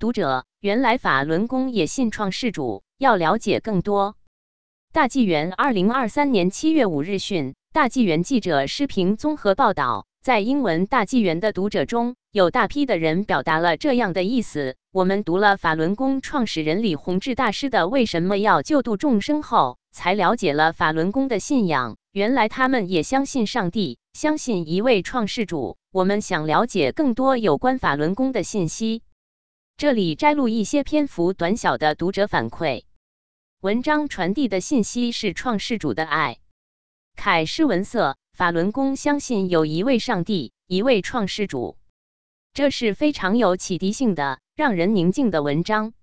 [0.00, 4.16] 读者，原来法轮功也信创世主，要了解更多。
[4.94, 21.98] 大纪元二零二三年七月五日讯，大纪元记者施平综合报道，在英文大纪元的读者中，有大批的人表达了这样的意思：我们读了法轮功创始人李洪志大师的《为什么要救度众生》后，才了解了法轮功的信仰。
[22.10, 25.76] 原来他们也相信上帝，相信一位创世主。
[25.92, 29.02] 我们想了解更多有关法轮功的信息，
[29.80, 32.84] 这里摘录一些篇幅短小的读者反馈。
[33.62, 36.36] 文章传递的信息是创世主的爱。
[37.16, 41.78] 凯诗文瑟，法轮功相信有一位上帝，一位创世主。
[42.52, 45.94] 这是非常有启迪性的、让人宁静的文章。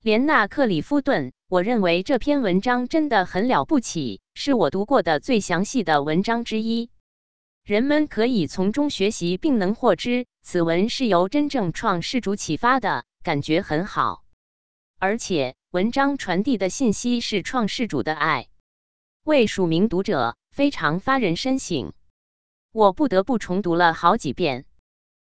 [0.00, 6.88] 莲娜·克里夫顿，我认为这篇文章真的很了不起，是我读过的最详细的文章之一。
[7.62, 14.24] 人们可以从中学习，并能获知此文是由真正创世主启发的，感觉很好，
[14.98, 15.54] 而且。
[15.72, 18.48] 文章传递的信息是创世主的爱，
[19.24, 21.94] 为署名读者非常发人深省。
[22.72, 24.66] 我不得不重读了好几遍。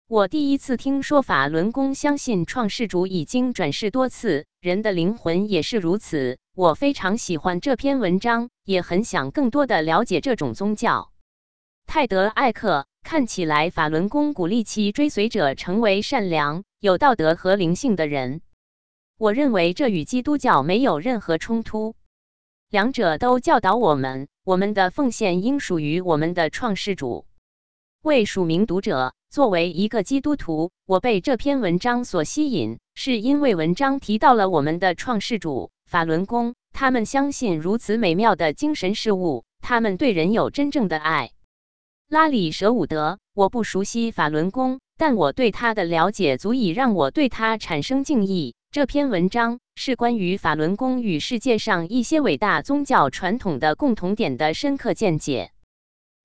[0.06, 6.38] 我第一次听说法轮功相信创世主已经转世多次，人的灵魂也是如此。
[6.54, 11.12] 我非常喜欢这篇文章，也很想更多的了解这种宗教。
[11.88, 18.42] 泰德·艾克看起来法轮功鼓励其追随者成为善良、有道德和灵性的人。
[19.18, 21.96] 我认为这与基督教没有任何冲突，
[22.70, 27.26] 两者都教导我们，我们的奉献应属于我们的创世主。
[28.04, 36.56] 为署名读者，作为一个基督徒，我被这篇文章所吸引，是因为文章提到了我们的创世主法轮功。
[36.74, 41.32] 他们相信如此美妙的精神事物，他们对人有真正的爱。
[42.10, 48.56] 拉里·舍伍德，我不熟悉法轮功，但我对他的了解足以让我对他产生敬意。
[48.72, 55.52] 这篇文章是关于法轮功与世界上一些伟大宗教传统的共同点的深刻见解。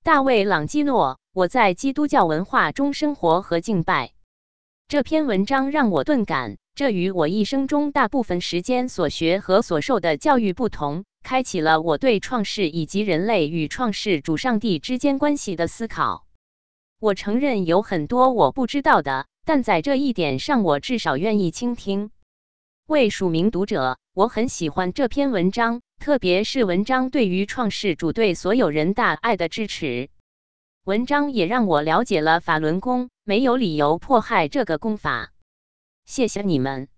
[0.05, 4.13] 大卫·朗基诺，我在基督教文化中生活和敬拜。
[4.87, 16.27] 这篇文章让我顿感，这与我一生中大部分时间所学和所受的教育不同，开启了我对创世以及人类与创世主上帝之间关系的思考。
[16.99, 22.11] 我承认有很多我不知道的，但在这一点上，我至少愿意倾听。
[22.87, 30.11] 为署名读者，我很喜欢这篇文章，特别是文章对于创世主对所有人大爱的支持。
[30.85, 35.33] 文章也让我了解了法轮功，没有理由迫害这个功法。
[36.05, 36.89] 谢谢你们，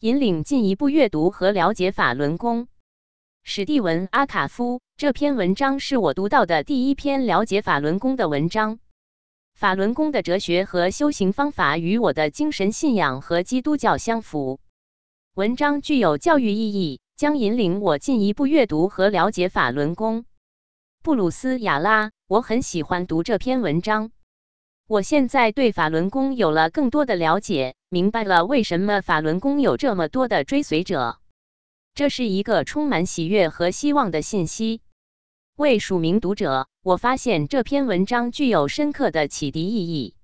[0.00, 2.68] 引领进一步阅读和了解法轮功。
[3.48, 8.80] 史蒂文·阿卡夫这篇文章是我读到的第一篇了解法轮功的文章。
[9.54, 14.58] 法轮功的哲学和修行方法与我的精神信仰和基督教相符。
[15.36, 20.24] 文章具有教育意义，将引领我进一步阅读和了解法轮功。
[21.04, 24.10] 布鲁斯·亚拉，我很喜欢读这篇文章。
[24.88, 31.20] 我现在对法轮功有了更多的了解，明白了为什么法轮功有这么多的追随者。
[31.96, 34.82] 这是一个充满喜悦和希望的信息。
[35.56, 40.14] 为署名读者，我发现这篇文章具有深刻的启迪意义。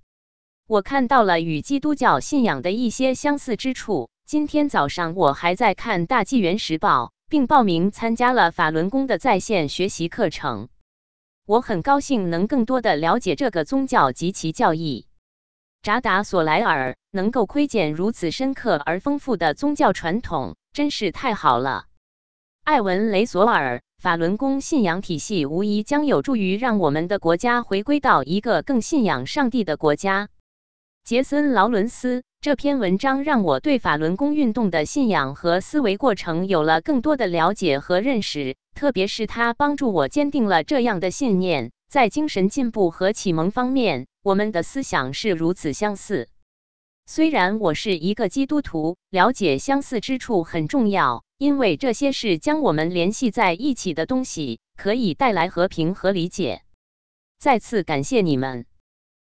[0.67, 4.11] 我看到了与基督教信仰的一些相似之处。
[4.27, 10.69] 今天早上我还在看《大纪元时报》，并报名参加了法轮功的在线学习课程。
[11.47, 15.07] 我很高兴能更多的了解这个宗教及其教义。
[15.81, 21.85] 扎达·索莱尔能够窥见如此深刻而丰富的宗教传统，真是太好了。
[22.65, 30.29] 艾文·雷索尔，法轮功信仰体系无疑将有助于让我们的国家回归到一个更信仰上帝的国家。
[31.05, 32.23] 杰森·劳伦斯。
[32.43, 46.29] 这篇文章让我对法轮功运动的信仰和思维过程有了更多的了解和认识，特别是它帮助我坚定了这样的信念：在精神进步和启蒙方面，我们的思想是如此相似。
[47.05, 56.63] 虽然我是一个基督徒，了解相似之处很重要，因为这些是将我们联系在一起的东西，可以带来和平和理解。
[57.39, 58.67] 再次感谢你们。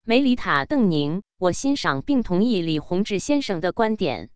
[0.04, 4.30] 梅里塔·邓宁，我欣赏并同意李洪志先生的观点。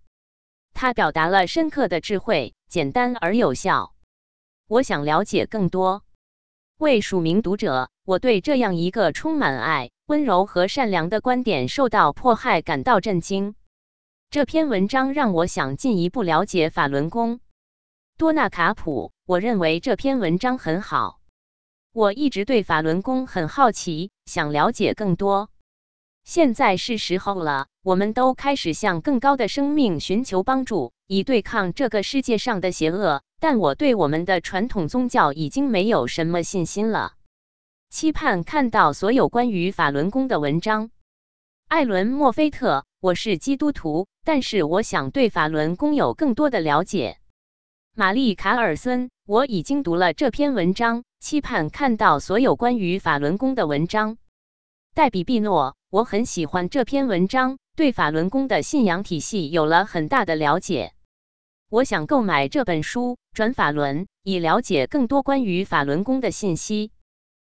[0.73, 3.93] 他表达了深刻的智慧，简单而有效。
[4.67, 6.03] 我想了解更多。
[6.77, 13.55] 为署名读者，我对这样一个充满爱、温柔和善良的观点受到迫害感到震惊。
[14.29, 17.41] 这篇文章让我想进一步了解法轮功。
[18.17, 21.19] 多纳卡普，我认为这篇文章很好。
[21.91, 25.49] 我一直对法轮功很好奇，想了解更多。
[26.23, 33.23] 现在是时候了，我们都开始向更高的生命寻求帮助，以对抗这个世界上的邪恶。
[33.41, 37.15] 但我对我们的传统宗教已经没有什么信心了。
[37.89, 40.91] 期盼看到所有关于法轮功的文章。
[41.67, 47.17] 艾伦·墨菲特，我是基督徒，但是我想对法轮功有更多的了解。
[47.95, 54.17] 玛丽·卡尔森，我已经读了这篇文章，期盼看到所有关于法轮功的文章。
[54.93, 55.75] 戴比·毕诺。
[55.89, 60.91] 我很喜欢这篇文章，对法轮功的信仰体系有了很大的了解。
[61.69, 66.91] 我想购买这本书《转法轮》，以了解更多关于法轮功的信息。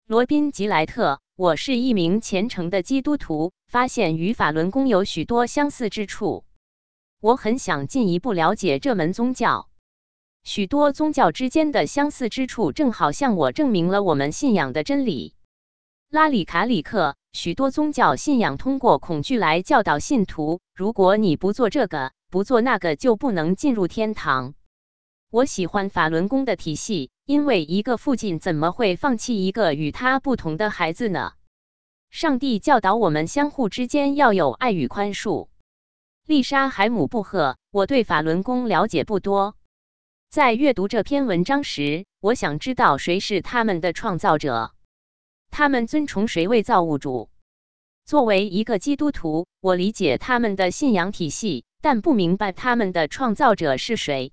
[0.08, 6.46] 罗宾·吉莱特，我是一名虔诚的基督徒，发现与法轮功有许多相似之处。
[7.20, 9.68] 我很想进一步了解这门宗教。
[10.46, 15.34] 许多宗教之间的相似之处，正好向我证明了我们信仰的真理。
[16.10, 17.18] 拉里·卡里克。
[17.34, 24.54] 许多宗教信仰通过恐惧来教导信徒：如果你不做这个，不做那个，就不能进入天堂。
[25.30, 31.34] 我喜欢法轮功的体系，因为一个父亲怎么会放弃一个与他不同的孩子呢？
[32.10, 35.50] 上帝教导我们相互之间要有爱与宽恕。
[36.26, 39.58] 丽莎·海姆布赫，我对法轮功了解不多。
[40.30, 44.72] 在阅读这篇文章时，我想知道谁是他们的创造者。
[45.52, 47.30] 他们尊崇谁为造物主？
[48.06, 54.32] 作为一个基督徒，我理解他们的信仰体系，但不明白他们的创造者是谁。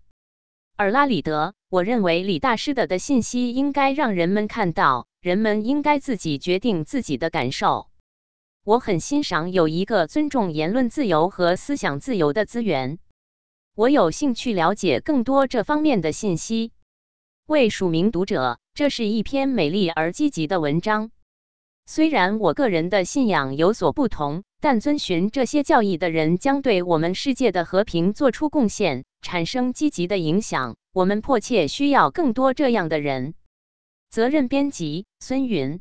[0.76, 7.88] 而拉里德，我认为李大师的的信息应该让人们看到，人们应该自己决定自己的感受。
[8.65, 13.00] 我很欣赏有一个尊重言论自由和思想自由的资源。
[13.75, 16.71] 我有兴趣了解更多这方面的信息。
[17.47, 18.61] 为署名读者。
[18.73, 21.11] 这是一篇美丽而积极的文章。
[21.87, 30.76] 虽然我个人的信仰有所不同，但遵循这些教义的人将对我们世界的和平做出贡献，产生积极的影响。
[30.93, 33.35] 我们迫切需要更多这样的人。
[34.11, 35.81] 责任编辑：孙云。